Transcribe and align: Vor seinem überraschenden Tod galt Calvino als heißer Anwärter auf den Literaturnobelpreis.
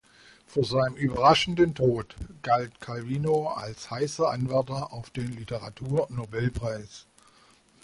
Vor 0.47 0.65
seinem 0.65 0.95
überraschenden 0.95 1.75
Tod 1.75 2.15
galt 2.41 2.81
Calvino 2.81 3.49
als 3.49 3.91
heißer 3.91 4.31
Anwärter 4.31 4.91
auf 4.93 5.11
den 5.11 5.27
Literaturnobelpreis. 5.35 7.05